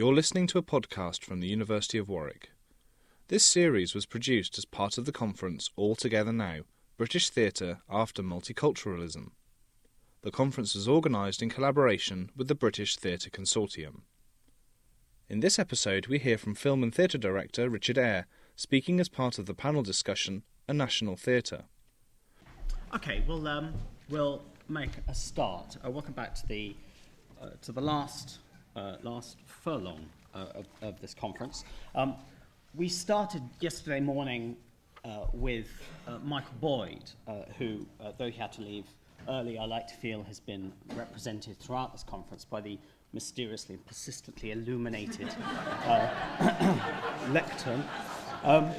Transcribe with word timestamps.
You're 0.00 0.14
listening 0.14 0.46
to 0.46 0.56
a 0.56 0.62
podcast 0.62 1.22
from 1.22 1.40
the 1.40 1.48
University 1.48 1.98
of 1.98 2.08
Warwick. 2.08 2.52
This 3.28 3.44
series 3.44 3.94
was 3.94 4.06
produced 4.06 4.56
as 4.56 4.64
part 4.64 4.96
of 4.96 5.04
the 5.04 5.12
conference 5.12 5.68
All 5.76 5.94
Together 5.94 6.32
Now 6.32 6.60
British 6.96 7.28
Theatre 7.28 7.82
After 7.86 8.22
Multiculturalism. 8.22 9.32
The 10.22 10.30
conference 10.30 10.74
was 10.74 10.88
organised 10.88 11.42
in 11.42 11.50
collaboration 11.50 12.30
with 12.34 12.48
the 12.48 12.54
British 12.54 12.96
Theatre 12.96 13.28
Consortium. 13.28 14.00
In 15.28 15.40
this 15.40 15.58
episode, 15.58 16.06
we 16.06 16.18
hear 16.18 16.38
from 16.38 16.54
film 16.54 16.82
and 16.82 16.94
theatre 16.94 17.18
director 17.18 17.68
Richard 17.68 17.98
Eyre 17.98 18.26
speaking 18.56 19.00
as 19.00 19.10
part 19.10 19.38
of 19.38 19.44
the 19.44 19.52
panel 19.52 19.82
discussion 19.82 20.44
A 20.66 20.72
National 20.72 21.14
Theatre. 21.14 21.64
Okay, 22.94 23.22
well, 23.28 23.46
um, 23.46 23.74
we'll 24.08 24.40
make 24.66 24.92
a 25.08 25.14
start. 25.14 25.76
Uh, 25.84 25.90
welcome 25.90 26.14
back 26.14 26.34
to 26.36 26.46
the 26.46 26.74
uh, 27.38 27.50
to 27.60 27.72
the 27.72 27.82
last 27.82 28.38
uh, 28.80 28.96
last 29.02 29.36
furlong 29.44 30.00
uh, 30.34 30.46
of, 30.54 30.66
of, 30.80 31.00
this 31.00 31.12
conference. 31.12 31.64
Um, 31.94 32.14
we 32.74 32.88
started 32.88 33.42
yesterday 33.60 34.00
morning 34.00 34.56
uh, 35.04 35.26
with 35.32 35.68
uh, 36.06 36.18
Michael 36.24 36.54
Boyd, 36.60 37.10
who, 37.58 37.86
though 38.16 38.30
he 38.30 38.38
had 38.38 38.52
to 38.52 38.62
leave 38.62 38.86
early, 39.28 39.58
I 39.58 39.64
like 39.64 39.86
to 39.88 39.94
feel 39.94 40.22
has 40.22 40.40
been 40.40 40.72
represented 40.94 41.58
throughout 41.58 41.92
this 41.92 42.02
conference 42.02 42.44
by 42.44 42.60
the 42.60 42.78
mysteriously 43.12 43.74
and 43.74 43.84
persistently 43.86 44.52
illuminated 44.52 45.28
lectern. 47.30 47.84
Um, 48.44 48.70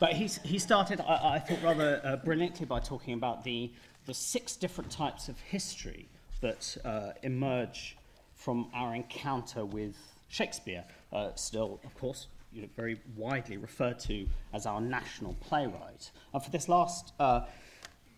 but 0.00 0.12
he, 0.12 0.26
he 0.46 0.58
started, 0.58 1.00
I, 1.00 1.36
I 1.36 1.38
thought, 1.38 1.62
rather 1.62 2.00
uh, 2.04 2.16
brilliantly 2.16 2.66
by 2.66 2.80
talking 2.80 3.14
about 3.14 3.44
the, 3.44 3.70
the 4.06 4.14
six 4.14 4.56
different 4.56 4.90
types 4.90 5.28
of 5.28 5.38
history 5.40 6.08
that 6.40 6.76
uh, 6.84 7.12
emerge 7.22 7.96
from 8.44 8.68
our 8.74 8.94
encounter 8.94 9.64
with 9.64 9.96
Shakespeare, 10.28 10.84
uh, 11.14 11.30
still, 11.34 11.80
of 11.82 11.94
course, 11.94 12.26
you 12.52 12.60
know, 12.60 12.68
very 12.76 13.00
widely 13.16 13.56
referred 13.56 13.98
to 14.00 14.26
as 14.52 14.66
our 14.66 14.82
national 14.82 15.32
playwright. 15.40 16.10
And 16.34 16.42
for 16.42 16.50
this 16.50 16.68
last 16.68 17.14
uh, 17.18 17.46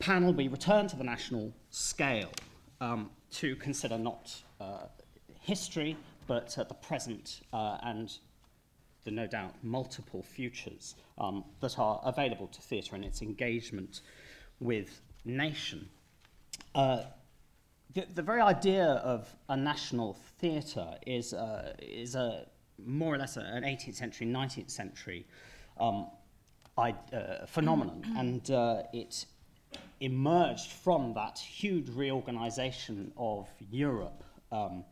panel, 0.00 0.32
we 0.32 0.48
return 0.48 0.88
to 0.88 0.96
the 0.96 1.04
national 1.04 1.52
scale 1.70 2.32
um, 2.80 3.10
to 3.34 3.54
consider 3.54 3.98
not 3.98 4.42
uh, 4.60 4.86
history, 5.42 5.96
but 6.26 6.56
the 6.56 6.74
present 6.74 7.42
uh, 7.52 7.78
and 7.84 8.18
the 9.04 9.12
no 9.12 9.28
doubt 9.28 9.54
multiple 9.62 10.24
futures 10.24 10.96
um, 11.18 11.44
that 11.60 11.78
are 11.78 12.00
available 12.04 12.48
to 12.48 12.60
theatre 12.60 12.96
and 12.96 13.04
its 13.04 13.22
engagement 13.22 14.00
with 14.58 15.02
nation. 15.24 15.88
Uh, 16.74 17.04
the, 17.94 18.22
very 18.22 18.40
idea 18.40 18.84
of 18.84 19.34
a 19.48 19.56
national 19.56 20.14
theatre 20.38 20.94
is, 21.06 21.32
uh, 21.32 21.72
is 21.80 22.14
a, 22.14 22.46
more 22.84 23.14
or 23.14 23.18
less 23.18 23.36
a, 23.36 23.40
an 23.40 23.62
18th 23.62 23.94
century, 23.94 24.26
19th 24.26 24.70
century 24.70 25.26
um, 25.80 26.08
I, 26.78 26.94
uh, 27.12 27.46
phenomenon, 27.46 28.04
and 28.16 28.50
uh, 28.50 28.82
it 28.92 29.26
emerged 30.00 30.70
from 30.70 31.14
that 31.14 31.38
huge 31.38 31.88
reorganization 31.88 33.12
of 33.16 33.48
Europe 33.70 34.22
um, 34.52 34.84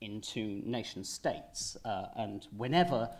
into 0.00 0.62
nation 0.64 1.04
states. 1.04 1.76
Uh, 1.84 2.06
and 2.16 2.46
whenever 2.56 3.10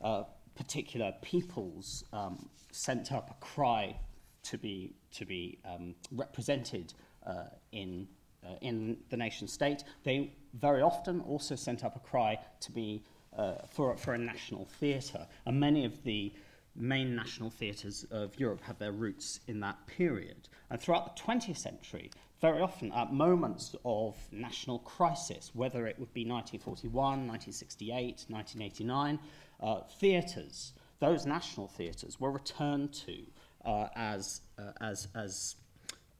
uh, 0.00 0.24
particular 0.54 1.12
peoples 1.22 2.04
um, 2.12 2.48
sent 2.70 3.12
up 3.12 3.30
a 3.30 3.44
cry 3.44 3.96
to 4.44 4.58
be, 4.58 4.92
to 5.12 5.24
be 5.24 5.58
um, 5.64 5.94
represented 6.12 6.92
uh, 7.26 7.44
in, 7.72 8.06
uh, 8.44 8.54
in 8.60 8.96
the 9.10 9.16
nation 9.16 9.48
state. 9.48 9.84
They 10.04 10.32
very 10.54 10.82
often 10.82 11.20
also 11.20 11.56
sent 11.56 11.84
up 11.84 11.96
a 11.96 12.00
cry 12.00 12.38
to 12.60 12.72
be 12.72 13.04
uh, 13.36 13.54
for, 13.66 13.96
for 13.96 14.14
a 14.14 14.18
national 14.18 14.66
theatre. 14.66 15.26
And 15.46 15.58
many 15.58 15.84
of 15.84 16.02
the 16.04 16.32
main 16.74 17.14
national 17.14 17.50
theatres 17.50 18.06
of 18.10 18.38
Europe 18.38 18.62
have 18.62 18.78
their 18.78 18.92
roots 18.92 19.40
in 19.46 19.60
that 19.60 19.86
period. 19.86 20.48
And 20.70 20.80
throughout 20.80 21.16
the 21.16 21.22
20th 21.22 21.58
century, 21.58 22.10
very 22.40 22.60
often 22.60 22.92
at 22.92 23.12
moments 23.12 23.74
of 23.84 24.16
national 24.32 24.80
crisis, 24.80 25.50
whether 25.54 25.86
it 25.86 25.98
would 25.98 26.12
be 26.12 26.24
1941, 26.24 27.26
1968, 27.28 28.26
1989, 28.28 29.18
uh, 29.60 29.80
theatres, 30.00 30.72
those 30.98 31.24
national 31.24 31.68
theatres, 31.68 32.18
were 32.18 32.32
returned 32.32 32.92
to 32.92 33.22
uh, 33.64 33.88
as, 33.94 34.40
uh, 34.58 34.72
as, 34.80 35.08
as 35.14 35.56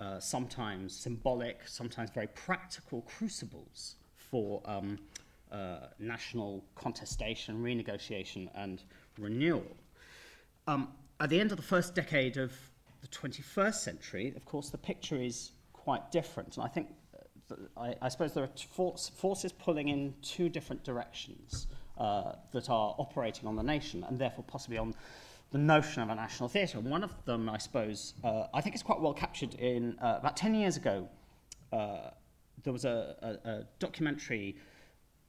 uh, 0.03 0.19
sometimes 0.19 0.97
symbolic, 0.97 1.61
sometimes 1.67 2.11
very 2.11 2.27
practical 2.29 3.03
crucibles 3.03 3.97
for 4.17 4.61
um, 4.65 4.99
uh, 5.53 5.77
national 6.01 6.65
contestation, 6.75 7.63
renegotiation, 7.63 8.49
and 8.57 8.83
renewal. 9.17 9.77
Um, 10.67 10.89
at 11.21 11.31
the 11.31 11.39
end 11.39 11.53
of 11.53 11.57
the 11.57 11.63
first 11.63 11.95
decade 11.95 12.37
of 12.37 12.53
the 13.01 13.07
21st 13.09 13.75
century, 13.75 14.33
of 14.35 14.45
course, 14.45 14.71
the 14.71 14.79
picture 14.79 15.17
is 15.17 15.53
quite 15.73 16.11
different. 16.11 16.57
And 16.57 16.65
I 16.65 16.69
think, 16.69 16.89
uh, 17.51 17.55
I, 17.77 17.95
I 18.03 18.09
suppose 18.09 18.35
there 18.35 18.45
are 18.45 18.51
force, 18.71 19.09
forces 19.09 19.53
pulling 19.53 19.89
in 19.89 20.15
two 20.21 20.49
different 20.49 20.83
directions 20.83 21.69
uh, 21.99 22.33
that 22.51 22.69
are 22.71 22.97
operating 22.99 23.47
on 23.47 23.55
the 23.55 23.63
nation 23.63 24.05
and 24.09 24.19
therefore 24.19 24.45
possibly 24.49 24.79
on 24.79 24.95
the 25.53 25.59
notion 25.59 26.03
of 26.03 26.09
a 26.09 26.15
national 26.15 26.49
theatre. 26.49 26.81
One 26.81 27.05
of 27.05 27.13
them, 27.27 27.49
I 27.49 27.59
suppose, 27.59 28.15
uh, 28.25 28.45
I 28.55 28.63
think 28.63 28.75
is 28.75 28.83
quite 28.83 29.01
well 29.01 29.13
captured 29.13 29.55
in 29.55 29.99
uh, 30.01 30.17
about 30.19 30.37
10 30.37 30.55
years 30.55 30.77
ago. 30.79 31.09
Uh, 31.71 32.11
there 32.65 32.73
was 32.73 32.85
a, 32.85 33.39
a, 33.45 33.49
a 33.49 33.67
documentary 33.79 34.57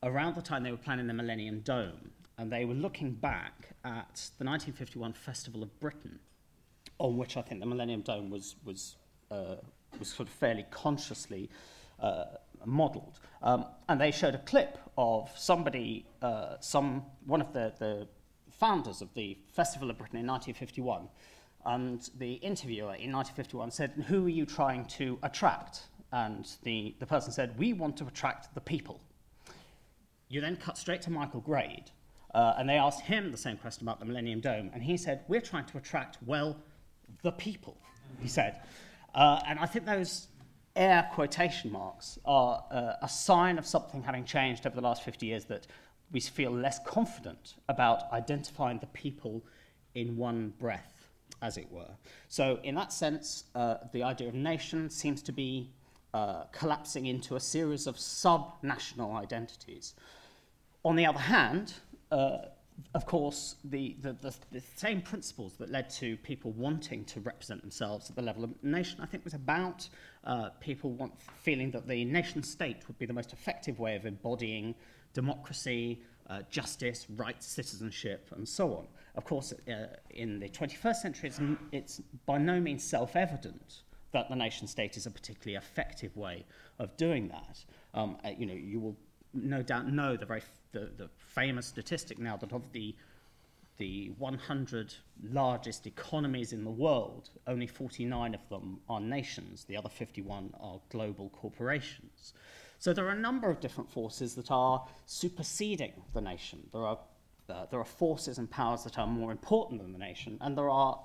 around 0.02 0.36
the 0.36 0.42
time 0.42 0.64
they 0.64 0.72
were 0.72 0.78
planning 0.78 1.08
the 1.08 1.14
Millennium 1.14 1.60
Dome, 1.60 2.12
and 2.38 2.52
they 2.52 2.64
were 2.64 2.74
looking 2.74 3.12
back 3.12 3.70
at 3.84 4.30
the 4.38 4.46
1951 4.46 5.14
Festival 5.14 5.62
of 5.62 5.78
Britain, 5.80 6.20
on 7.00 7.18
which 7.18 7.36
I 7.36 7.42
think 7.42 7.60
the 7.60 7.68
Millennium 7.68 8.02
Dome 8.02 8.30
was, 8.30 8.56
was, 8.64 8.96
uh, 9.30 9.56
was 10.00 10.08
sort 10.08 10.30
of 10.30 10.34
fairly 10.36 10.66
consciously 10.72 11.50
uh, 12.00 12.26
modelled. 12.66 13.20
Um, 13.42 13.66
and 13.90 14.00
they 14.00 14.12
showed 14.12 14.36
a 14.36 14.40
clip 14.40 14.78
of 14.98 15.30
somebody, 15.36 16.06
uh, 16.22 16.56
some, 16.62 17.04
one 17.26 17.42
of 17.42 17.52
the, 17.52 17.74
the 17.80 18.08
founders 18.64 19.02
of 19.02 19.14
the 19.14 19.38
Festival 19.52 19.90
of 19.90 19.98
Britain 19.98 20.20
in 20.20 20.26
1951. 20.26 21.10
And 21.66 22.10
the 22.18 22.36
interviewer 22.36 22.96
in 22.96 23.12
1951 23.12 23.72
said, 23.72 23.92
Who 24.08 24.26
are 24.26 24.30
you 24.30 24.46
trying 24.46 24.86
to 25.00 25.20
attract? 25.22 25.82
And 26.14 26.50
the, 26.64 26.96
the 27.00 27.06
person 27.06 27.34
said, 27.34 27.60
We 27.60 27.74
want 27.74 27.98
to 27.98 28.08
attract 28.08 28.56
the 28.56 28.62
people. 28.62 29.02
You 30.30 30.40
then 30.40 30.56
cut 30.56 30.78
straight 30.78 31.02
to 31.02 31.12
Michael 31.12 31.42
Grade, 31.42 31.92
uh, 32.34 32.54
and 32.58 32.70
they 32.70 32.78
asked 32.78 33.02
him 33.02 33.32
the 33.32 33.38
same 33.38 33.58
question 33.58 33.84
about 33.84 34.00
the 34.00 34.06
Millennium 34.06 34.40
Dome. 34.40 34.72
And 34.74 34.82
he 34.82 34.96
said, 34.96 35.26
We're 35.28 35.42
trying 35.42 35.66
to 35.66 35.78
attract, 35.78 36.20
well, 36.26 36.56
the 37.22 37.34
people, 37.34 37.76
he 38.22 38.30
said. 38.30 38.62
Uh, 39.14 39.42
and 39.46 39.60
I 39.60 39.66
think 39.66 39.86
those 39.86 40.30
air 40.78 41.10
quotation 41.14 41.70
marks 41.70 42.18
are 42.24 42.64
uh, 42.72 42.94
a 43.02 43.10
sign 43.10 43.58
of 43.58 43.66
something 43.66 44.04
having 44.04 44.24
changed 44.24 44.66
over 44.66 44.76
the 44.76 44.82
last 44.82 45.04
50 45.04 45.26
years 45.26 45.44
that 45.46 45.68
we 46.12 46.20
feel 46.20 46.52
less 46.52 46.80
confident 46.86 47.56
about 47.70 48.12
identifying 48.12 48.80
the 48.80 48.88
people 48.88 49.44
in 49.96 50.18
one 50.18 50.54
breath, 50.60 51.10
as 51.42 51.58
it 51.58 51.72
were. 51.72 51.90
So, 52.28 52.60
in 52.64 52.76
that 52.76 52.94
sense, 52.94 53.46
uh, 53.56 53.76
the 53.92 54.04
idea 54.04 54.28
of 54.28 54.34
nation 54.34 54.90
seems 54.90 55.22
to 55.24 55.32
be 55.32 55.70
uh, 56.14 56.44
collapsing 56.52 57.08
into 57.08 57.36
a 57.36 57.40
series 57.40 57.88
of 57.88 58.00
sub 58.00 58.54
national 58.62 59.14
identities. 59.16 59.96
On 60.86 60.96
the 60.96 61.06
other 61.06 61.20
hand, 61.20 61.74
uh, 62.12 62.38
of 62.94 63.06
course, 63.06 63.56
the, 63.64 63.96
the, 64.02 64.14
the, 64.14 64.34
the, 64.52 64.62
same 64.76 65.02
principles 65.02 65.54
that 65.54 65.70
led 65.70 65.90
to 65.92 66.18
people 66.18 66.52
wanting 66.52 67.06
to 67.06 67.20
represent 67.20 67.62
themselves 67.62 68.10
at 68.10 68.16
the 68.16 68.22
level 68.22 68.44
of 68.44 68.52
nation, 68.64 69.00
I 69.02 69.06
think, 69.06 69.24
was 69.24 69.34
about 69.34 69.88
uh, 70.26 70.50
people 70.60 70.92
want, 70.92 71.14
feeling 71.42 71.72
that 71.72 71.88
the 71.88 72.06
nation 72.06 72.44
state 72.44 72.88
would 72.88 72.98
be 72.98 73.06
the 73.06 73.14
most 73.14 73.34
effective 73.34 73.80
way 73.80 73.96
of 73.96 74.06
embodying 74.06 74.76
democracy, 75.14 76.02
uh, 76.30 76.42
justice, 76.50 77.06
rights, 77.16 77.46
citizenship, 77.46 78.28
and 78.36 78.48
so 78.48 78.74
on. 78.74 78.88
Of 79.16 79.26
course, 79.26 79.54
uh, 79.68 79.88
in 80.10 80.40
the 80.40 80.50
21st 80.50 80.96
century, 80.96 81.30
it's, 81.30 81.40
it's 81.72 82.02
by 82.26 82.38
no 82.38 82.60
means 82.60 82.84
self 82.84 83.16
evident 83.16 83.82
that 84.12 84.30
the 84.30 84.36
nation 84.36 84.68
state 84.68 84.96
is 84.96 85.06
a 85.06 85.12
particularly 85.12 85.58
effective 85.58 86.16
way 86.16 86.46
of 86.80 86.96
doing 86.98 87.28
that. 87.30 87.64
Um, 87.94 88.18
uh, 88.24 88.30
you 88.38 88.46
know, 88.46 88.54
you 88.54 88.80
will 88.80 88.96
no 89.34 89.62
doubt 89.62 89.92
know 89.92 90.16
the 90.16 90.26
very 90.26 90.44
the, 90.72 90.92
the 90.98 91.10
famous 91.18 91.66
statistic 91.66 92.20
now 92.20 92.38
that 92.38 92.52
of 92.52 92.72
the 92.72 92.96
the 93.78 94.12
100 94.18 94.94
largest 95.32 95.88
economies 95.88 96.54
in 96.54 96.64
the 96.64 96.72
world, 96.72 97.30
only 97.48 97.68
49 97.68 98.36
of 98.36 98.50
them 98.50 98.80
are 98.88 99.00
nations. 99.00 99.66
The 99.66 99.78
other 99.78 99.90
51 99.90 100.54
are 100.60 100.80
global 100.90 101.30
corporations. 101.30 102.34
So 102.80 102.94
there 102.94 103.06
are 103.08 103.12
a 103.12 103.20
number 103.20 103.50
of 103.50 103.60
different 103.60 103.92
forces 103.92 104.36
that 104.36 104.52
are 104.52 104.86
superseding 105.06 105.94
the 106.14 106.22
nation. 106.22 106.68
There 106.72 106.86
are, 106.86 107.00
uh, 107.50 107.66
there 107.72 107.80
are 107.80 107.86
forces 107.86 108.38
and 108.38 108.50
powers 108.50 108.84
that 108.84 109.00
are 109.00 109.08
more 109.08 109.32
important 109.32 109.82
than 109.82 109.94
the 109.94 110.00
nation, 110.00 110.38
and 110.42 110.58
there 110.58 110.70
are 110.70 111.00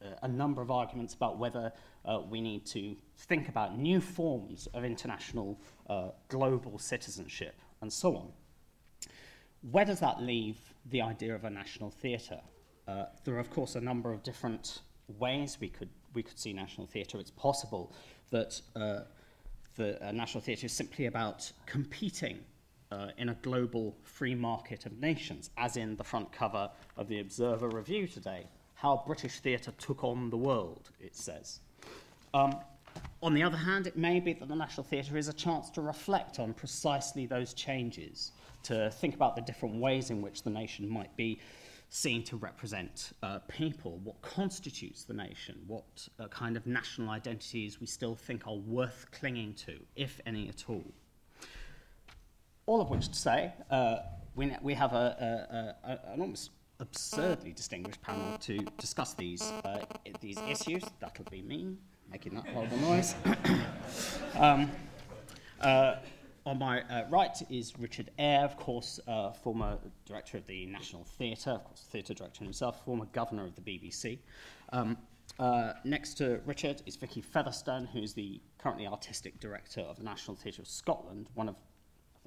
uh, 0.00 0.06
a 0.22 0.28
number 0.28 0.62
of 0.62 0.70
arguments 0.70 1.14
about 1.14 1.38
whether 1.38 1.72
uh, 2.04 2.20
we 2.28 2.40
need 2.40 2.64
to 2.66 2.96
think 3.16 3.48
about 3.48 3.78
new 3.78 4.00
forms 4.00 4.68
of 4.74 4.84
international 4.84 5.60
uh, 5.88 6.08
global 6.28 6.78
citizenship 6.78 7.60
and 7.80 7.92
so 7.92 8.16
on. 8.16 8.32
where 9.70 9.84
does 9.84 10.00
that 10.00 10.22
leave 10.22 10.56
the 10.90 11.02
idea 11.02 11.34
of 11.34 11.44
a 11.44 11.50
national 11.50 11.90
theatre? 11.90 12.40
Uh, 12.86 13.04
there 13.24 13.34
are, 13.34 13.40
of 13.40 13.50
course, 13.50 13.74
a 13.74 13.80
number 13.80 14.12
of 14.12 14.22
different 14.22 14.80
ways 15.18 15.58
we 15.60 15.68
could, 15.68 15.90
we 16.14 16.22
could 16.22 16.38
see 16.38 16.52
national 16.52 16.86
theatre. 16.86 17.18
It's 17.18 17.30
possible 17.30 17.92
that 18.30 18.60
uh, 18.76 19.00
the 19.76 20.06
uh, 20.06 20.12
national 20.12 20.42
theatre 20.42 20.66
is 20.66 20.72
simply 20.72 21.06
about 21.06 21.50
competing 21.66 22.38
uh, 22.90 23.08
in 23.18 23.28
a 23.28 23.34
global 23.42 23.96
free 24.02 24.34
market 24.34 24.86
of 24.86 24.98
nations, 24.98 25.50
as 25.56 25.76
in 25.76 25.96
the 25.96 26.04
front 26.04 26.32
cover 26.32 26.70
of 26.96 27.08
the 27.08 27.20
Observer 27.20 27.68
Review 27.68 28.06
today. 28.06 28.46
How 28.74 29.02
British 29.06 29.40
theatre 29.40 29.72
took 29.78 30.04
on 30.04 30.30
the 30.30 30.36
world, 30.36 30.90
it 31.00 31.16
says. 31.16 31.60
Um, 32.32 32.56
on 33.22 33.34
the 33.34 33.42
other 33.42 33.56
hand, 33.56 33.86
it 33.86 33.96
may 33.96 34.20
be 34.20 34.32
that 34.34 34.48
the 34.48 34.54
National 34.54 34.84
Theatre 34.84 35.16
is 35.16 35.28
a 35.28 35.32
chance 35.32 35.70
to 35.70 35.80
reflect 35.80 36.38
on 36.38 36.54
precisely 36.54 37.26
those 37.26 37.52
changes, 37.52 38.32
to 38.64 38.90
think 38.90 39.14
about 39.14 39.34
the 39.34 39.42
different 39.42 39.76
ways 39.76 40.10
in 40.10 40.22
which 40.22 40.42
the 40.42 40.50
nation 40.50 40.88
might 40.88 41.14
be 41.16 41.40
seen 41.90 42.22
to 42.22 42.36
represent 42.36 43.12
uh, 43.22 43.38
people, 43.48 43.98
what 44.04 44.20
constitutes 44.20 45.04
the 45.04 45.14
nation, 45.14 45.58
what 45.66 46.08
uh, 46.20 46.28
kind 46.28 46.56
of 46.56 46.66
national 46.66 47.08
identities 47.10 47.80
we 47.80 47.86
still 47.86 48.14
think 48.14 48.46
are 48.46 48.56
worth 48.56 49.06
clinging 49.10 49.54
to, 49.54 49.78
if 49.96 50.20
any 50.26 50.48
at 50.48 50.64
all. 50.68 50.84
All 52.66 52.80
of 52.82 52.90
which 52.90 53.08
to 53.08 53.14
say, 53.14 53.52
uh, 53.70 53.96
we, 54.34 54.54
we 54.60 54.74
have 54.74 54.92
a, 54.92 55.74
a, 55.84 55.88
a, 55.88 56.12
an 56.12 56.20
almost 56.20 56.50
absurdly 56.80 57.52
distinguished 57.52 58.02
panel 58.02 58.36
to 58.38 58.58
discuss 58.78 59.14
these, 59.14 59.42
uh, 59.64 59.84
these 60.20 60.38
issues. 60.48 60.84
That'll 61.00 61.24
be 61.30 61.42
me, 61.42 61.76
making 62.10 62.34
that 62.34 62.46
horrible 62.48 62.76
noise. 62.78 63.14
um, 64.38 64.70
uh, 65.60 65.96
on 66.46 66.58
my 66.58 66.80
uh, 66.82 67.04
right 67.10 67.36
is 67.50 67.78
Richard 67.78 68.10
Eyre, 68.18 68.44
of 68.44 68.56
course, 68.56 68.98
uh, 69.06 69.32
former 69.32 69.78
director 70.06 70.38
of 70.38 70.46
the 70.46 70.66
National 70.66 71.04
Theatre, 71.04 71.50
of 71.50 71.64
course, 71.64 71.86
theatre 71.90 72.14
director 72.14 72.44
himself, 72.44 72.84
former 72.84 73.04
governor 73.06 73.44
of 73.44 73.54
the 73.54 73.60
BBC. 73.60 74.18
Um, 74.72 74.96
uh, 75.38 75.74
next 75.84 76.14
to 76.14 76.40
Richard 76.46 76.82
is 76.86 76.96
Vicky 76.96 77.20
Featherstone, 77.20 77.86
who's 77.86 78.14
the 78.14 78.40
currently 78.56 78.86
artistic 78.86 79.38
director 79.40 79.82
of 79.82 79.98
the 79.98 80.04
National 80.04 80.36
Theatre 80.36 80.62
of 80.62 80.68
Scotland, 80.68 81.28
one 81.34 81.48
of 81.48 81.56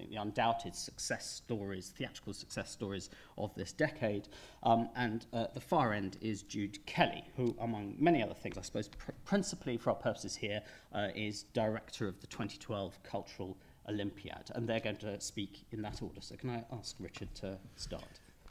think 0.02 0.12
the 0.12 0.22
undoubted 0.22 0.76
success 0.76 1.30
stories, 1.30 1.94
theatrical 1.96 2.34
success 2.34 2.72
stories 2.72 3.10
of 3.38 3.54
this 3.56 3.72
decade. 3.72 4.28
Um, 4.64 4.90
and 4.96 5.26
uh, 5.34 5.48
the 5.54 5.60
far 5.60 5.94
end 5.94 6.18
is 6.22 6.44
Jude 6.44 6.84
Kelly, 6.86 7.24
who, 7.38 7.56
among 7.60 7.96
many 8.00 8.24
other 8.24 8.34
things, 8.34 8.58
I 8.58 8.62
suppose 8.62 8.88
pr- 8.88 9.12
principally 9.26 9.78
for 9.78 9.92
our 9.92 9.96
purposes 9.96 10.36
here, 10.36 10.62
uh, 10.94 11.10
is 11.16 11.44
director 11.54 12.08
of 12.08 12.20
the 12.22 12.28
2012 12.28 12.98
Cultural 13.04 13.58
Olympiad. 13.88 14.52
And 14.56 14.68
they're 14.68 14.80
going 14.80 14.98
to 14.98 15.20
speak 15.22 15.66
in 15.72 15.82
that 15.84 16.02
order. 16.02 16.22
So, 16.22 16.36
can 16.36 16.50
I 16.50 16.64
ask 16.76 16.96
Richard 17.00 17.34
to 17.36 17.58
start? 17.76 18.04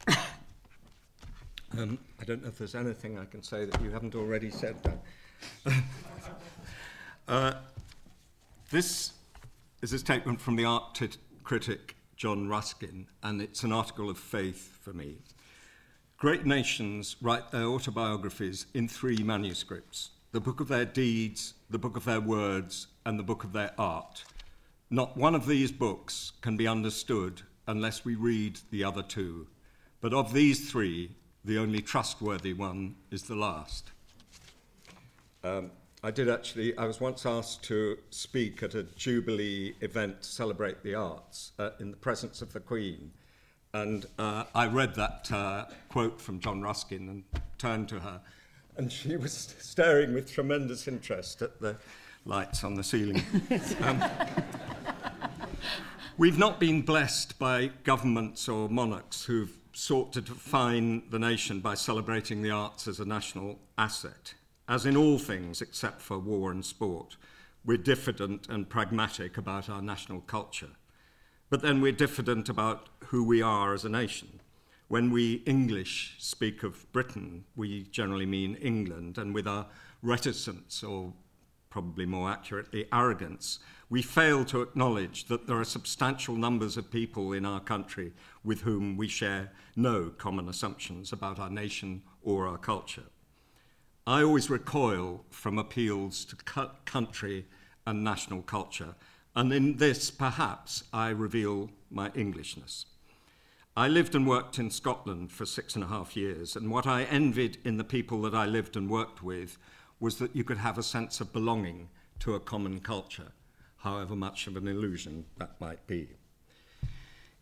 Um, 1.79 2.00
I 2.20 2.25
don't 2.25 2.43
know 2.43 2.49
if 2.49 2.58
there's 2.58 2.75
anything 2.75 3.17
I 3.17 3.25
can 3.26 3.44
say 3.44 3.64
that 3.64 3.81
you 3.81 3.93
haven't 3.93 4.17
already 4.17 4.50
said. 4.50 4.75
Uh, 7.29 7.55
this 8.73 9.12
is 9.82 9.93
a 9.93 9.99
statement 9.99 10.41
from 10.41 10.56
the 10.56 10.64
art 10.64 10.94
t- 10.94 11.08
critic 11.50 11.97
John 12.14 12.47
Ruskin, 12.47 13.08
and 13.25 13.43
it's 13.43 13.64
an 13.64 13.73
article 13.73 14.08
of 14.08 14.17
faith 14.17 14.79
for 14.82 14.93
me. 14.93 15.17
Great 16.17 16.47
nations 16.47 17.17
write 17.20 17.50
their 17.50 17.64
autobiographies 17.64 18.67
in 18.73 18.87
three 18.87 19.17
manuscripts 19.17 20.11
the 20.31 20.38
book 20.38 20.61
of 20.61 20.69
their 20.69 20.85
deeds, 20.85 21.55
the 21.69 21.76
book 21.76 21.97
of 21.97 22.05
their 22.05 22.20
words, 22.20 22.87
and 23.05 23.19
the 23.19 23.25
book 23.25 23.43
of 23.43 23.52
their 23.52 23.73
art. 23.76 24.23
Not 24.91 25.17
one 25.17 25.35
of 25.35 25.44
these 25.44 25.73
books 25.73 26.31
can 26.41 26.56
be 26.56 26.69
understood 26.69 27.43
unless 27.67 28.05
we 28.05 28.14
read 28.14 28.61
the 28.70 28.85
other 28.85 29.03
two. 29.03 29.49
But 30.00 30.14
of 30.14 30.32
these 30.32 30.70
three, 30.70 31.17
the 31.44 31.58
only 31.58 31.82
trustworthy 31.82 32.53
one 32.53 32.94
is 33.11 33.25
the 33.25 33.35
last. 33.35 33.91
Um, 35.43 35.73
I 36.02 36.11
did 36.11 36.31
actually, 36.31 36.76
I 36.79 36.87
was 36.87 36.99
once 36.99 37.26
asked 37.26 37.62
to 37.64 37.99
speak 38.08 38.62
at 38.62 38.75
a 38.75 38.85
Jubilee 38.85 39.75
event 39.82 40.23
to 40.23 40.29
celebrate 40.29 40.82
the 40.82 40.94
arts 40.94 41.52
uh, 41.58 41.70
in 41.79 41.91
the 41.91 41.97
presence 41.97 42.41
of 42.41 42.55
the 42.55 42.61
Queen. 42.61 43.11
And 43.75 44.06
uh, 44.19 44.44
I 44.55 44.67
read 44.67 44.94
that 44.94 45.31
uh, 45.31 45.67
quote 45.91 46.19
from 46.19 46.41
John 46.41 46.62
Ruskin 46.62 47.08
and 47.11 47.43
turned 47.58 47.91
to 47.91 48.00
her. 48.00 48.20
And 48.79 48.91
she 48.91 49.17
was 49.17 49.55
staring 49.58 50.14
with 50.14 50.32
tremendous 50.32 50.88
interest 50.88 51.43
at 51.43 51.61
the 51.61 51.76
lights 52.25 52.64
on 52.64 52.76
the 52.76 52.85
ceiling. 52.85 53.23
um, 53.82 54.03
we've 56.17 56.38
not 56.38 56.58
been 56.58 56.81
blessed 56.81 57.38
by 57.38 57.73
governments 57.85 58.49
or 58.49 58.70
monarchs 58.70 59.25
who've 59.25 59.53
sought 59.75 60.14
to 60.14 60.23
define 60.23 61.03
the 61.11 61.19
nation 61.19 61.61
by 61.61 61.75
celebrating 61.75 62.41
the 62.41 62.50
arts 62.50 62.88
as 62.88 63.00
a 63.00 63.05
national 63.05 63.58
asset. 63.76 64.32
As 64.70 64.87
in 64.87 64.96
all 64.96 65.19
things 65.19 65.61
except 65.61 66.00
for 66.00 66.17
war 66.17 66.52
and 66.52 66.64
sport, 66.64 67.17
we're 67.64 67.76
diffident 67.76 68.49
and 68.49 68.70
pragmatic 68.70 69.37
about 69.37 69.69
our 69.69 69.82
national 69.82 70.20
culture. 70.20 70.70
But 71.49 71.61
then 71.61 71.81
we're 71.81 71.90
diffident 71.90 72.49
about 72.49 72.88
who 73.06 73.25
we 73.25 73.43
are 73.43 73.75
as 73.75 73.84
a 73.84 73.88
nation. 73.88 74.40
When 74.87 75.11
we 75.11 75.43
English 75.44 76.14
speak 76.20 76.62
of 76.62 76.90
Britain, 76.93 77.46
we 77.56 77.82
generally 77.90 78.26
mean 78.26 78.55
England, 78.55 79.19
and 79.19 79.34
with 79.34 79.49
our 79.49 79.67
reticence, 80.02 80.84
or 80.84 81.14
probably 81.69 82.06
more 82.06 82.31
accurately, 82.31 82.87
arrogance, 82.93 83.58
we 83.88 84.02
fail 84.02 84.44
to 84.44 84.62
acknowledge 84.62 85.25
that 85.25 85.49
there 85.49 85.58
are 85.58 85.64
substantial 85.64 86.37
numbers 86.37 86.76
of 86.76 86.93
people 86.93 87.32
in 87.32 87.44
our 87.44 87.58
country 87.58 88.12
with 88.44 88.61
whom 88.61 88.96
we 88.96 89.08
share 89.08 89.50
no 89.75 90.11
common 90.11 90.49
assumptions 90.49 91.12
about 91.12 91.40
our 91.40 91.50
nation 91.50 92.02
or 92.22 92.46
our 92.46 92.58
culture. 92.58 93.06
I 94.06 94.23
always 94.23 94.50
recoil 94.50 95.25
from 95.31 95.58
appeals 95.58 96.25
to 96.26 96.37
country 96.85 97.47
and 97.87 98.02
national 98.02 98.43
culture, 98.43 98.94
and 99.37 99.52
in 99.52 99.76
this, 99.76 100.11
perhaps, 100.11 100.85
I 100.93 101.11
reveal 101.11 101.70
my 101.91 102.11
Englishness. 102.14 102.87
I 103.76 103.88
lived 103.88 104.14
and 104.14 104.26
worked 104.26 104.58
in 104.58 104.70
Scotland 104.70 105.31
for 105.31 105.47
six 105.47 105.75
and 105.75 105.85
a 105.85 105.88
half 105.88 106.17
years, 106.17 106.56
and 106.56 106.70
what 106.70 106.87
I 106.87 107.05
envied 107.05 107.58
in 107.64 107.76
the 107.76 107.85
people 107.85 108.23
that 108.23 108.35
I 108.35 108.47
lived 108.47 108.76
and 108.76 108.91
worked 108.91 109.23
with 109.23 109.58
was 110.00 110.17
that 110.17 110.35
you 110.35 110.44
could 110.44 110.58
have 110.58 110.79
a 110.79 110.82
sense 110.82 111.20
of 111.20 111.32
belonging 111.32 111.88
to 112.20 112.35
a 112.35 112.41
common 112.41 112.81
culture 112.81 113.32
however 113.81 114.14
much 114.14 114.46
of 114.46 114.56
an 114.56 114.69
illusion 114.69 115.25
that 115.38 115.61
might 115.61 115.87
be. 115.87 116.08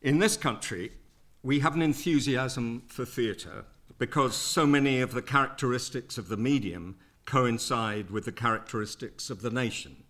In 0.03 0.19
this 0.19 0.37
country, 0.37 0.93
we 1.43 1.61
have 1.61 1.75
an 1.75 1.83
enthusiasm 1.83 2.83
for 2.87 3.05
theatre 3.05 3.65
because 3.97 4.37
so 4.37 4.67
many 4.67 5.01
of 5.01 5.13
the 5.13 5.23
characteristics 5.23 6.19
of 6.19 6.29
the 6.29 6.37
medium 6.37 6.97
coincide 7.25 8.11
with 8.11 8.25
the 8.25 8.33
characteristics 8.33 9.31
of 9.31 9.41
the 9.43 9.51
nation. 9.51 10.05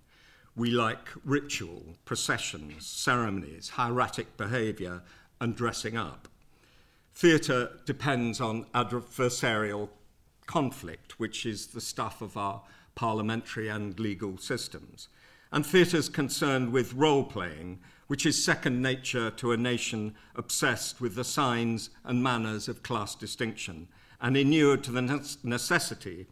We 0.56 0.70
like 0.70 1.08
ritual, 1.24 1.96
processions, 2.04 2.86
ceremonies, 2.86 3.70
hieratic 3.70 4.36
behaviour, 4.36 5.02
and 5.40 5.54
dressing 5.54 5.96
up. 5.96 6.28
Theatre 7.14 7.78
depends 7.86 8.40
on 8.40 8.64
adversarial 8.74 9.88
conflict, 10.46 11.20
which 11.20 11.46
is 11.46 11.68
the 11.68 11.80
stuff 11.80 12.20
of 12.20 12.36
our 12.36 12.62
parliamentary 12.94 13.68
and 13.68 13.98
legal 14.00 14.38
systems 14.38 15.08
and 15.52 15.64
theatre's 15.64 16.08
concerned 16.08 16.72
with 16.72 16.94
role 16.94 17.24
playing, 17.24 17.80
which 18.08 18.26
is 18.26 18.42
second 18.42 18.82
nature 18.82 19.30
to 19.30 19.52
a 19.52 19.56
nation 19.56 20.14
obsessed 20.34 21.00
with 21.00 21.14
the 21.14 21.24
signs 21.24 21.90
and 22.04 22.22
manners 22.22 22.68
of 22.68 22.82
class 22.82 23.14
distinction 23.14 23.86
and 24.20 24.36
inured 24.36 24.82
to 24.82 24.90
the 24.90 25.38
necessity 25.44 26.26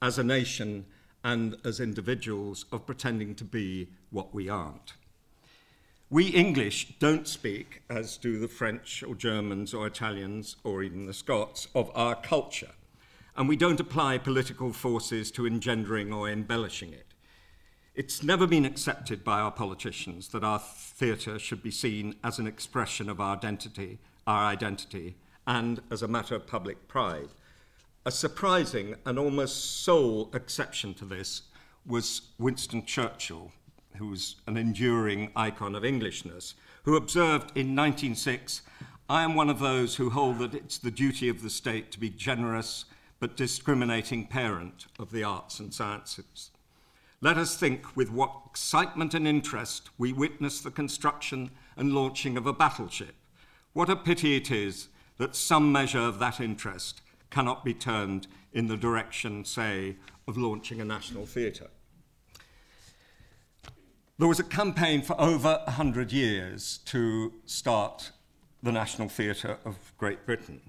as 0.00 0.18
a 0.18 0.24
nation 0.24 0.84
and 1.24 1.56
as 1.64 1.80
individuals 1.80 2.64
of 2.70 2.86
pretending 2.86 3.34
to 3.34 3.44
be 3.44 3.88
what 4.10 4.34
we 4.34 4.48
aren't. 4.48 4.94
We 6.10 6.26
English 6.26 6.98
don't 6.98 7.26
speak, 7.26 7.82
as 7.88 8.18
do 8.18 8.38
the 8.38 8.48
French 8.48 9.02
or 9.02 9.14
Germans 9.14 9.72
or 9.72 9.86
Italians 9.86 10.56
or 10.62 10.82
even 10.82 11.06
the 11.06 11.14
Scots, 11.14 11.68
of 11.74 11.90
our 11.94 12.14
culture, 12.14 12.72
and 13.34 13.48
we 13.48 13.56
don't 13.56 13.80
apply 13.80 14.18
political 14.18 14.74
forces 14.74 15.30
to 15.30 15.46
engendering 15.46 16.12
or 16.12 16.28
embellishing 16.28 16.92
it. 16.92 17.11
It's 17.94 18.22
never 18.22 18.46
been 18.46 18.64
accepted 18.64 19.22
by 19.22 19.40
our 19.40 19.50
politicians 19.50 20.28
that 20.28 20.42
our 20.42 20.58
theatre 20.58 21.38
should 21.38 21.62
be 21.62 21.70
seen 21.70 22.14
as 22.24 22.38
an 22.38 22.46
expression 22.46 23.10
of 23.10 23.20
our 23.20 23.36
identity, 23.36 23.98
our 24.26 24.46
identity, 24.46 25.16
and 25.46 25.82
as 25.90 26.00
a 26.00 26.08
matter 26.08 26.34
of 26.34 26.46
public 26.46 26.88
pride. 26.88 27.28
A 28.06 28.10
surprising 28.10 28.94
and 29.04 29.18
almost 29.18 29.82
sole 29.84 30.30
exception 30.32 30.94
to 30.94 31.04
this 31.04 31.42
was 31.84 32.30
Winston 32.38 32.86
Churchill, 32.86 33.52
who 33.98 34.06
was 34.08 34.36
an 34.46 34.56
enduring 34.56 35.30
icon 35.36 35.74
of 35.74 35.84
Englishness, 35.84 36.54
who 36.84 36.96
observed 36.96 37.50
in 37.54 37.76
1906 37.76 38.62
I 39.06 39.22
am 39.22 39.34
one 39.34 39.50
of 39.50 39.58
those 39.58 39.96
who 39.96 40.08
hold 40.08 40.38
that 40.38 40.54
it's 40.54 40.78
the 40.78 40.90
duty 40.90 41.28
of 41.28 41.42
the 41.42 41.50
state 41.50 41.92
to 41.92 42.00
be 42.00 42.08
generous 42.08 42.86
but 43.20 43.36
discriminating 43.36 44.28
parent 44.28 44.86
of 44.98 45.10
the 45.10 45.24
arts 45.24 45.60
and 45.60 45.74
sciences. 45.74 46.52
Let 47.24 47.38
us 47.38 47.56
think 47.56 47.96
with 47.96 48.10
what 48.10 48.32
excitement 48.46 49.14
and 49.14 49.28
interest 49.28 49.90
we 49.96 50.12
witness 50.12 50.60
the 50.60 50.72
construction 50.72 51.52
and 51.76 51.94
launching 51.94 52.36
of 52.36 52.48
a 52.48 52.52
battleship, 52.52 53.14
What 53.74 53.88
a 53.88 53.94
pity 53.94 54.34
it 54.34 54.50
is 54.50 54.88
that 55.18 55.36
some 55.36 55.70
measure 55.70 56.00
of 56.00 56.18
that 56.18 56.40
interest 56.40 57.00
cannot 57.30 57.64
be 57.64 57.74
turned 57.74 58.26
in 58.52 58.66
the 58.66 58.76
direction, 58.76 59.44
say, 59.44 59.96
of 60.26 60.36
launching 60.36 60.80
a 60.80 60.84
national 60.84 61.24
theatre. 61.24 61.70
There 64.18 64.28
was 64.28 64.40
a 64.40 64.44
campaign 64.44 65.00
for 65.00 65.18
over 65.18 65.60
100 65.66 66.10
years 66.10 66.80
to 66.86 67.32
start 67.46 68.10
the 68.64 68.72
National 68.72 69.08
Theatre 69.08 69.58
of 69.64 69.76
Great 69.96 70.26
Britain. 70.26 70.60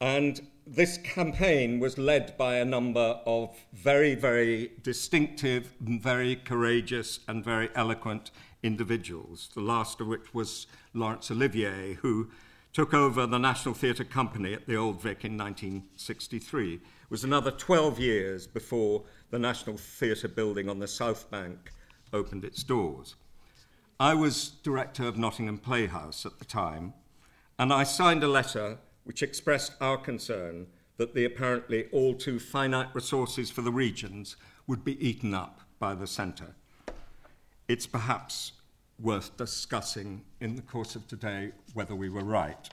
And 0.00 0.48
this 0.66 0.96
campaign 0.98 1.78
was 1.78 1.98
led 1.98 2.36
by 2.38 2.56
a 2.56 2.64
number 2.64 3.20
of 3.26 3.54
very, 3.72 4.14
very 4.14 4.72
distinctive, 4.82 5.72
very 5.80 6.36
courageous, 6.36 7.20
and 7.28 7.44
very 7.44 7.68
eloquent 7.74 8.30
individuals, 8.62 9.50
the 9.54 9.60
last 9.60 10.00
of 10.00 10.06
which 10.06 10.32
was 10.32 10.66
Laurence 10.94 11.30
Olivier, 11.30 11.94
who 11.94 12.30
took 12.72 12.94
over 12.94 13.26
the 13.26 13.38
National 13.38 13.74
Theatre 13.74 14.04
Company 14.04 14.54
at 14.54 14.66
the 14.66 14.74
Old 14.74 15.02
Vic 15.02 15.24
in 15.24 15.36
1963. 15.36 16.74
It 16.74 16.80
was 17.10 17.24
another 17.24 17.50
12 17.50 18.00
years 18.00 18.46
before 18.46 19.04
the 19.30 19.38
National 19.38 19.76
Theatre 19.76 20.28
building 20.28 20.68
on 20.68 20.78
the 20.78 20.88
South 20.88 21.30
Bank 21.30 21.72
opened 22.12 22.44
its 22.44 22.62
doors. 22.62 23.16
I 24.00 24.14
was 24.14 24.48
director 24.62 25.06
of 25.06 25.18
Nottingham 25.18 25.58
Playhouse 25.58 26.24
at 26.24 26.38
the 26.38 26.44
time, 26.44 26.94
and 27.58 27.72
I 27.72 27.84
signed 27.84 28.24
a 28.24 28.28
letter 28.28 28.78
which 29.04 29.22
expressed 29.22 29.72
our 29.80 29.96
concern 29.96 30.66
that 30.96 31.14
the 31.14 31.24
apparently 31.24 31.86
all 31.92 32.14
too 32.14 32.38
finite 32.38 32.94
resources 32.94 33.50
for 33.50 33.62
the 33.62 33.72
regions 33.72 34.36
would 34.66 34.84
be 34.84 35.06
eaten 35.06 35.34
up 35.34 35.60
by 35.78 35.94
the 35.94 36.06
centre. 36.06 36.54
It's 37.68 37.86
perhaps 37.86 38.52
worth 39.00 39.36
discussing 39.36 40.22
in 40.40 40.56
the 40.56 40.62
course 40.62 40.94
of 40.94 41.06
today 41.08 41.52
whether 41.72 41.94
we 41.94 42.08
were 42.08 42.24
right. 42.24 42.68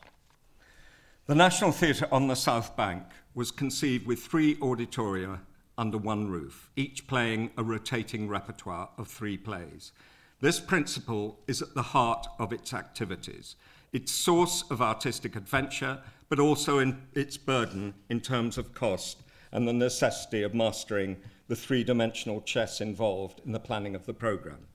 The 1.25 1.35
National 1.35 1.71
Theatre 1.71 2.07
on 2.11 2.27
the 2.27 2.35
South 2.35 2.75
Bank 2.75 3.03
was 3.33 3.51
conceived 3.51 4.05
with 4.05 4.19
three 4.19 4.55
auditoria 4.55 5.39
under 5.77 5.97
one 5.97 6.27
roof, 6.29 6.69
each 6.75 7.07
playing 7.07 7.51
a 7.57 7.63
rotating 7.63 8.27
repertoire 8.27 8.89
of 8.97 9.07
three 9.07 9.37
plays. 9.37 9.93
This 10.41 10.59
principle 10.59 11.39
is 11.47 11.61
at 11.61 11.73
the 11.73 11.81
heart 11.81 12.27
of 12.39 12.51
its 12.51 12.73
activities, 12.73 13.55
its 13.93 14.11
source 14.11 14.63
of 14.69 14.81
artistic 14.81 15.35
adventure 15.35 16.01
but 16.31 16.39
also 16.39 16.79
in 16.79 16.97
its 17.13 17.35
burden 17.35 17.93
in 18.09 18.21
terms 18.21 18.57
of 18.57 18.73
cost 18.73 19.21
and 19.51 19.67
the 19.67 19.73
necessity 19.73 20.43
of 20.43 20.53
mastering 20.53 21.17
the 21.49 21.55
three 21.57 21.83
dimensional 21.83 22.39
chess 22.39 22.79
involved 22.79 23.41
in 23.45 23.51
the 23.51 23.59
planning 23.59 23.95
of 23.95 24.05
the 24.05 24.13
programme. 24.13 24.65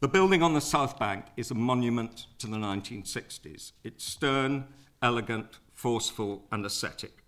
The 0.00 0.08
building 0.08 0.42
on 0.42 0.52
the 0.52 0.60
South 0.60 0.98
Bank 0.98 1.26
is 1.36 1.52
a 1.52 1.54
monument 1.54 2.26
to 2.38 2.48
the 2.48 2.56
1960s. 2.56 3.70
It's 3.84 4.04
stern, 4.04 4.64
elegant, 5.00 5.60
forceful, 5.72 6.42
and 6.50 6.66
ascetic. 6.66 7.22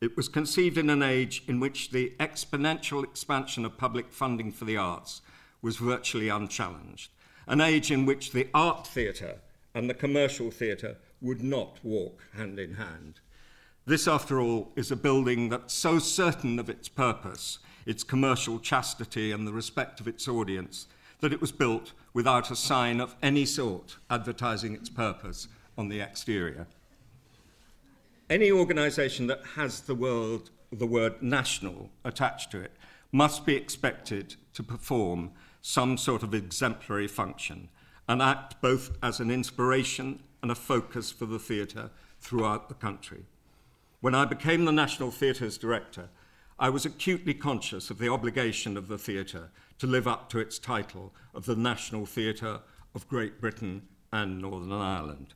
It 0.00 0.16
was 0.16 0.30
conceived 0.30 0.78
in 0.78 0.88
an 0.88 1.02
age 1.02 1.42
in 1.46 1.60
which 1.60 1.90
the 1.90 2.14
exponential 2.18 3.04
expansion 3.04 3.66
of 3.66 3.76
public 3.76 4.10
funding 4.10 4.50
for 4.50 4.64
the 4.64 4.78
arts 4.78 5.20
was 5.60 5.76
virtually 5.76 6.30
unchallenged, 6.30 7.10
an 7.46 7.60
age 7.60 7.90
in 7.90 8.06
which 8.06 8.32
the 8.32 8.48
art 8.54 8.86
theatre 8.86 9.40
and 9.74 9.90
the 9.90 9.94
commercial 9.94 10.50
theatre 10.50 10.96
would 11.22 11.42
not 11.42 11.78
walk 11.82 12.22
hand 12.36 12.58
in 12.58 12.74
hand. 12.74 13.20
This, 13.86 14.06
after 14.06 14.40
all, 14.40 14.72
is 14.76 14.90
a 14.90 14.96
building 14.96 15.48
that's 15.48 15.72
so 15.72 15.98
certain 15.98 16.58
of 16.58 16.68
its 16.68 16.88
purpose, 16.88 17.58
its 17.86 18.04
commercial 18.04 18.58
chastity, 18.58 19.32
and 19.32 19.46
the 19.46 19.52
respect 19.52 20.00
of 20.00 20.06
its 20.06 20.28
audience, 20.28 20.86
that 21.20 21.32
it 21.32 21.40
was 21.40 21.52
built 21.52 21.92
without 22.12 22.50
a 22.50 22.56
sign 22.56 23.00
of 23.00 23.16
any 23.22 23.44
sort 23.44 23.96
advertising 24.10 24.74
its 24.74 24.88
purpose 24.88 25.48
on 25.78 25.88
the 25.88 26.00
exterior. 26.00 26.66
Any 28.28 28.50
organisation 28.50 29.26
that 29.28 29.42
has 29.56 29.80
the, 29.80 29.94
world, 29.94 30.50
the 30.70 30.86
word 30.86 31.22
national 31.22 31.90
attached 32.04 32.50
to 32.52 32.60
it 32.60 32.72
must 33.10 33.44
be 33.44 33.56
expected 33.56 34.36
to 34.54 34.62
perform 34.62 35.30
some 35.60 35.96
sort 35.96 36.22
of 36.22 36.34
exemplary 36.34 37.08
function 37.08 37.68
and 38.08 38.22
act 38.22 38.60
both 38.60 38.96
as 39.02 39.20
an 39.20 39.30
inspiration 39.30 40.20
and 40.42 40.50
a 40.50 40.56
focus 40.56 41.10
for 41.10 41.26
the 41.26 41.38
theatre 41.38 41.90
throughout 42.20 42.68
the 42.68 42.74
country. 42.74 43.24
When 44.00 44.14
I 44.14 44.24
became 44.24 44.64
the 44.64 44.72
National 44.72 45.10
Theatre's 45.10 45.56
director, 45.56 46.08
I 46.58 46.68
was 46.68 46.84
acutely 46.84 47.34
conscious 47.34 47.90
of 47.90 47.98
the 47.98 48.08
obligation 48.08 48.76
of 48.76 48.88
the 48.88 48.98
theatre 48.98 49.50
to 49.78 49.86
live 49.86 50.06
up 50.06 50.28
to 50.30 50.38
its 50.38 50.58
title 50.58 51.14
of 51.34 51.46
the 51.46 51.56
National 51.56 52.06
Theatre 52.06 52.60
of 52.94 53.08
Great 53.08 53.40
Britain 53.40 53.82
and 54.12 54.40
Northern 54.40 54.72
Ireland. 54.72 55.34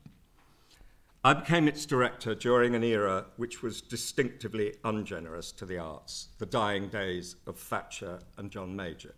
I 1.23 1.33
became 1.33 1.67
its 1.67 1.85
director 1.85 2.35
during 2.35 2.75
an 2.75 2.83
era 2.83 3.25
which 3.35 3.61
was 3.61 3.81
distinctively 3.81 4.75
ungenerous 4.83 5.51
to 5.53 5.65
the 5.65 5.77
arts, 5.77 6.29
the 6.37 6.45
dying 6.45 6.87
days 6.87 7.35
of 7.45 7.57
Thatcher 7.57 8.19
and 8.37 8.51
John 8.51 8.75
Major. 8.75 9.15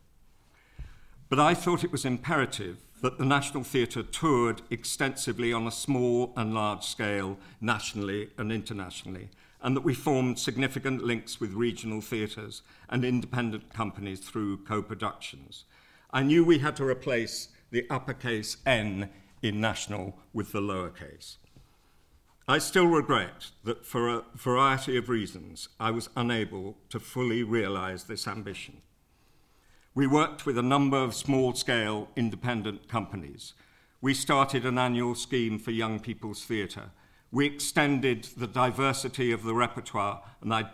But 1.29 1.39
I 1.39 1.53
thought 1.53 1.83
it 1.83 1.91
was 1.91 2.05
imperative 2.05 2.77
that 3.01 3.19
the 3.19 3.25
National 3.25 3.63
Theatre 3.63 4.01
toured 4.01 4.63
extensively 4.71 5.53
on 5.53 5.67
a 5.67 5.71
small 5.71 6.33
and 6.35 6.55
large 6.55 6.83
scale, 6.83 7.37
nationally 7.61 8.31
and 8.37 8.51
internationally, 8.51 9.29
and 9.61 9.75
that 9.75 9.83
we 9.83 9.93
formed 9.93 10.39
significant 10.39 11.03
links 11.03 11.39
with 11.39 11.53
regional 11.53 12.01
theatres 12.01 12.63
and 12.89 13.05
independent 13.05 13.71
companies 13.71 14.19
through 14.19 14.57
co 14.65 14.81
productions. 14.81 15.65
I 16.11 16.23
knew 16.23 16.43
we 16.43 16.59
had 16.59 16.75
to 16.77 16.83
replace 16.83 17.49
the 17.69 17.85
uppercase 17.91 18.57
N 18.65 19.09
in 19.43 19.61
national 19.61 20.17
with 20.33 20.51
the 20.51 20.61
lowercase. 20.61 21.37
I 22.47 22.57
still 22.57 22.87
regret 22.87 23.51
that 23.63 23.85
for 23.85 24.09
a 24.09 24.23
variety 24.35 24.97
of 24.97 25.07
reasons 25.07 25.69
I 25.79 25.91
was 25.91 26.09
unable 26.15 26.77
to 26.89 26.99
fully 26.99 27.43
realise 27.43 28.03
this 28.03 28.27
ambition. 28.27 28.81
We 29.99 30.07
worked 30.07 30.45
with 30.45 30.57
a 30.57 30.61
number 30.61 30.95
of 30.95 31.13
small 31.13 31.53
scale 31.53 32.07
independent 32.15 32.87
companies. 32.87 33.53
We 33.99 34.13
started 34.13 34.65
an 34.65 34.77
annual 34.77 35.13
scheme 35.13 35.59
for 35.59 35.71
young 35.71 35.99
people's 35.99 36.45
theatre. 36.45 36.91
We 37.33 37.45
extended 37.45 38.29
the 38.37 38.47
diversity 38.47 39.33
of 39.33 39.43
the 39.43 39.53
repertoire 39.53 40.23
and 40.39 40.53
the 40.53 40.69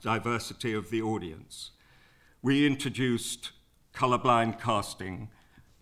diversity 0.00 0.72
of 0.72 0.88
the 0.88 1.02
audience. 1.02 1.72
We 2.40 2.66
introduced 2.66 3.50
colourblind 3.92 4.58
casting. 4.58 5.28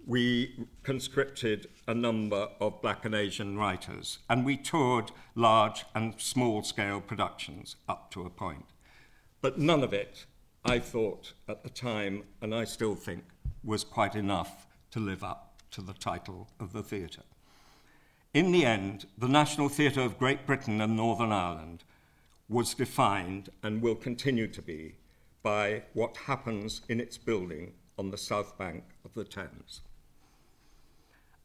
We 0.04 0.66
conscripted 0.82 1.68
a 1.86 1.94
number 1.94 2.48
of 2.60 2.82
black 2.82 3.04
and 3.04 3.14
Asian 3.14 3.56
writers, 3.56 4.18
and 4.28 4.44
we 4.44 4.56
toured 4.56 5.12
large 5.36 5.84
and 5.94 6.20
small 6.20 6.64
scale 6.64 7.00
productions 7.00 7.76
up 7.88 8.10
to 8.10 8.22
a 8.22 8.30
point. 8.30 8.66
But 9.40 9.60
none 9.60 9.84
of 9.84 9.92
it 9.92 10.26
I 10.66 10.78
thought 10.78 11.34
at 11.46 11.62
the 11.62 11.68
time, 11.68 12.22
and 12.40 12.54
I 12.54 12.64
still 12.64 12.94
think, 12.94 13.24
was 13.62 13.84
quite 13.84 14.14
enough 14.14 14.66
to 14.92 14.98
live 14.98 15.22
up 15.22 15.60
to 15.72 15.82
the 15.82 15.92
title 15.92 16.48
of 16.58 16.72
the 16.72 16.82
theatre. 16.82 17.24
In 18.32 18.50
the 18.50 18.64
end, 18.64 19.04
the 19.18 19.28
National 19.28 19.68
Theatre 19.68 20.00
of 20.00 20.18
Great 20.18 20.46
Britain 20.46 20.80
and 20.80 20.96
Northern 20.96 21.32
Ireland 21.32 21.84
was 22.48 22.72
defined 22.72 23.50
and 23.62 23.82
will 23.82 23.94
continue 23.94 24.46
to 24.46 24.62
be 24.62 24.94
by 25.42 25.82
what 25.92 26.16
happens 26.16 26.80
in 26.88 26.98
its 26.98 27.18
building 27.18 27.74
on 27.98 28.10
the 28.10 28.16
south 28.16 28.56
bank 28.56 28.84
of 29.04 29.12
the 29.12 29.24
Thames. 29.24 29.82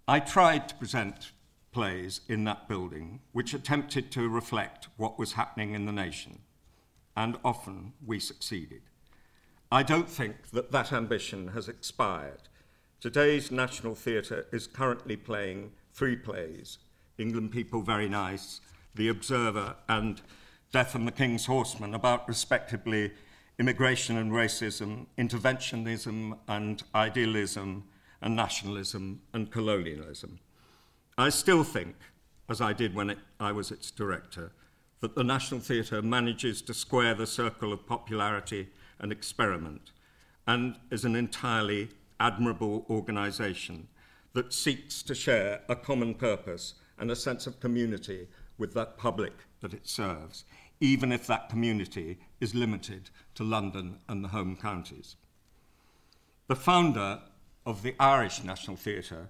I 0.08 0.22
tried 0.22 0.70
to 0.70 0.76
present 0.76 1.34
plays 1.74 2.22
in 2.30 2.46
that 2.46 2.70
building 2.70 3.20
which 3.34 3.54
attempted 3.54 4.12
to 4.12 4.30
reflect 4.30 4.88
what 4.96 5.20
was 5.20 5.34
happening 5.34 5.74
in 5.74 5.86
the 5.86 5.92
nation, 5.92 6.40
and 7.18 7.38
often 7.44 7.92
we 8.06 8.18
succeeded. 8.20 8.84
I 9.72 9.84
don't 9.84 10.10
think 10.10 10.50
that 10.50 10.72
that 10.72 10.92
ambition 10.92 11.50
has 11.50 11.70
expired. 11.70 12.50
Today's 13.00 13.52
National 13.52 13.94
Theatre 13.94 14.48
is 14.52 14.66
currently 14.66 15.16
playing 15.16 15.74
three 15.94 16.16
plays 16.16 16.80
England 17.20 17.52
People 17.52 17.84
Very 17.84 18.10
Nice, 18.10 18.62
The 18.96 19.10
Observer, 19.10 19.76
and 19.88 20.22
Death 20.72 20.96
and 20.96 21.08
the 21.08 21.12
King's 21.12 21.46
Horseman, 21.46 21.94
about 21.94 22.28
respectively 22.28 23.12
immigration 23.60 24.18
and 24.18 24.32
racism, 24.32 25.06
interventionism 25.20 26.40
and 26.48 26.82
idealism, 26.96 27.84
and 28.22 28.36
nationalism 28.36 29.22
and 29.34 29.52
colonialism. 29.52 30.40
I 31.16 31.30
still 31.30 31.64
think, 31.64 31.96
as 32.50 32.60
I 32.60 32.74
did 32.74 32.96
when 32.96 33.12
it, 33.12 33.20
I 33.40 33.52
was 33.52 33.70
its 33.70 33.92
director, 33.92 34.52
that 35.02 35.14
the 35.14 35.24
National 35.24 35.60
Theatre 35.60 36.02
manages 36.02 36.62
to 36.64 36.74
square 36.74 37.14
the 37.14 37.28
circle 37.28 37.72
of 37.72 37.86
popularity 37.86 38.70
an 39.00 39.12
experiment 39.12 39.92
and 40.48 40.76
is 40.92 41.06
an 41.06 41.16
entirely 41.16 41.90
admirable 42.20 42.86
organisation 42.90 43.88
that 44.34 44.54
seeks 44.54 45.02
to 45.04 45.16
share 45.16 45.62
a 45.70 45.76
common 45.76 46.14
purpose 46.14 46.76
and 46.98 47.10
a 47.10 47.16
sense 47.16 47.48
of 47.48 47.60
community 47.60 48.28
with 48.58 48.74
that 48.74 48.98
public 48.98 49.34
that 49.62 49.74
it 49.74 49.88
serves, 49.88 50.44
even 50.80 51.12
if 51.12 51.26
that 51.28 51.50
community 51.50 52.18
is 52.40 52.54
limited 52.54 53.10
to 53.36 53.44
London 53.44 53.98
and 54.08 54.24
the 54.24 54.30
home 54.30 54.56
counties. 54.56 55.16
The 56.48 56.56
founder 56.56 57.22
of 57.66 57.84
the 57.84 57.96
Irish 58.00 58.44
National 58.44 58.76
Theatre 58.76 59.30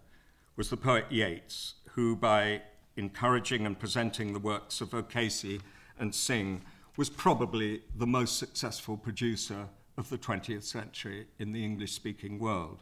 was 0.56 0.70
the 0.70 0.78
poet 0.78 1.06
Yeats, 1.10 1.76
who 1.92 2.16
by 2.16 2.62
encouraging 2.96 3.66
and 3.66 3.80
presenting 3.80 4.34
the 4.34 4.40
works 4.40 4.82
of 4.82 4.94
O'Casey 4.94 5.62
and 5.98 6.14
Synge, 6.14 6.62
was 7.00 7.10
probably 7.10 7.82
the 7.96 8.06
most 8.06 8.38
successful 8.38 8.98
producer 8.98 9.70
of 9.98 10.10
the 10.10 10.18
20th 10.18 10.64
century 10.64 11.26
in 11.40 11.54
the 11.54 11.64
English 11.64 11.94
speaking 11.94 12.38
world. 12.38 12.80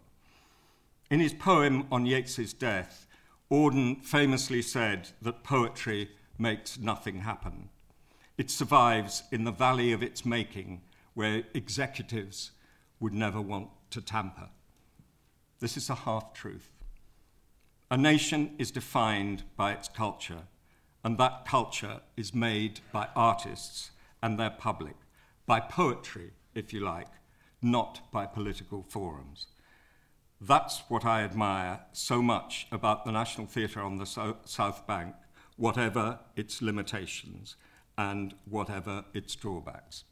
In 1.12 1.20
his 1.20 1.36
poem 1.36 1.86
on 1.92 2.08
Yeats's 2.08 2.52
death, 2.52 3.06
Auden 3.52 4.04
famously 4.04 4.64
said 4.64 5.10
that 5.22 5.44
poetry 5.44 6.10
makes 6.40 6.80
nothing 6.80 7.20
happen. 7.20 7.70
It 8.40 8.50
survives 8.50 9.22
in 9.32 9.44
the 9.44 9.52
valley 9.52 9.92
of 9.92 10.02
its 10.02 10.26
making, 10.26 10.82
where 11.14 11.44
executives 11.54 12.50
would 13.00 13.14
never 13.14 13.40
want 13.40 13.70
to 13.92 14.02
tamper. 14.02 14.50
This 15.60 15.78
is 15.78 15.92
a 15.92 15.96
half 15.96 16.34
truth. 16.34 16.72
A 17.92 17.98
nation 17.98 18.56
is 18.58 18.72
defined 18.72 19.44
by 19.56 19.74
its 19.74 19.88
culture, 19.88 20.48
and 21.04 21.20
that 21.20 21.46
culture 21.46 22.02
is 22.16 22.34
made 22.34 22.80
by 22.92 23.10
artists 23.16 23.92
and 24.22 24.40
their 24.40 24.50
public, 24.50 24.96
by 25.46 25.60
poetry, 25.60 26.32
if 26.54 26.74
you 26.74 26.80
like, 26.80 27.08
not 27.62 28.12
by 28.12 28.26
political 28.26 28.84
forums. 28.90 29.48
That's 30.40 30.84
what 30.90 31.06
I 31.06 31.24
admire 31.24 31.82
so 31.94 32.22
much 32.22 32.68
about 32.72 33.06
the 33.06 33.12
National 33.12 33.48
Theatre 33.48 33.82
on 33.82 33.98
the 33.98 34.06
so- 34.06 34.38
South 34.46 34.86
Bank, 34.86 35.16
whatever 35.56 36.20
its 36.36 36.62
limitations 36.62 37.56
and 37.98 38.36
whatever 38.46 39.06
its 39.14 39.36
drawbacks. 39.36 40.04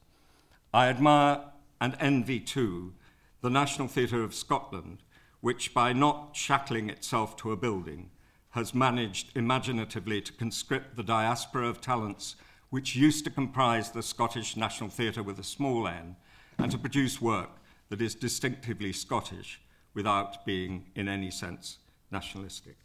I 0.74 0.88
admire 0.88 1.42
and 1.80 1.96
envy 2.00 2.40
too 2.40 2.94
the 3.42 3.50
National 3.50 3.88
Theatre 3.88 4.24
of 4.24 4.34
Scotland, 4.34 5.04
which 5.42 5.74
by 5.74 5.94
not 5.94 6.36
shackling 6.36 6.90
itself 6.90 7.36
to 7.38 7.52
a 7.52 7.58
building 7.58 8.10
has 8.52 8.74
managed 8.74 9.36
imaginatively 9.38 10.22
to 10.22 10.34
conscript 10.34 10.96
the 10.96 11.04
diaspora 11.04 11.68
of 11.68 11.82
talents 11.82 12.36
which 12.70 12.96
used 12.96 13.24
to 13.24 13.30
comprise 13.30 13.92
the 13.92 14.04
Scottish 14.04 14.58
National 14.58 14.90
Theatre 14.90 15.24
with 15.24 15.40
a 15.40 15.44
small 15.44 15.88
n, 15.88 16.16
and 16.58 16.72
to 16.72 16.78
produce 16.78 17.22
work 17.22 17.50
that 17.90 18.02
is 18.02 18.16
distinctively 18.16 18.92
Scottish 18.94 19.62
without 19.94 20.46
being 20.46 20.86
in 20.96 21.08
any 21.08 21.32
sense 21.32 21.78
nationalistic. 22.12 22.78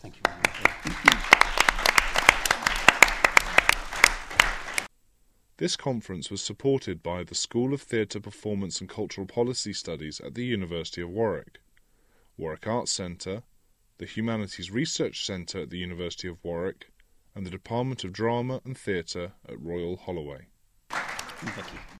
Thank 0.00 0.16
you 0.16 0.22
very 0.24 0.38
much. 0.38 0.70
This 5.58 5.76
conference 5.76 6.30
was 6.30 6.40
supported 6.40 7.02
by 7.02 7.22
the 7.22 7.34
School 7.34 7.74
of 7.74 7.82
Theatre 7.82 8.18
Performance 8.18 8.80
and 8.80 8.88
Cultural 8.88 9.26
Policy 9.26 9.74
Studies 9.74 10.18
at 10.20 10.34
the 10.34 10.46
University 10.46 11.02
of 11.02 11.10
Warwick, 11.10 11.60
Warwick 12.38 12.66
Arts 12.66 12.92
Centre, 12.92 13.42
the 13.98 14.06
Humanities 14.06 14.70
Research 14.70 15.26
Centre 15.26 15.60
at 15.60 15.68
the 15.68 15.76
University 15.76 16.28
of 16.28 16.42
Warwick, 16.42 16.89
and 17.34 17.44
the 17.44 17.50
Department 17.50 18.04
of 18.04 18.12
Drama 18.12 18.60
and 18.64 18.76
Theatre 18.76 19.32
at 19.48 19.60
Royal 19.60 19.96
Holloway. 19.96 20.46
Thank 20.90 21.72
you. 21.72 21.80